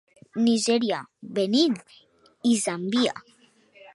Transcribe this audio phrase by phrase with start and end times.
[0.45, 1.01] Nigèria,
[1.39, 1.77] Benín
[2.53, 3.15] i Zàmbia.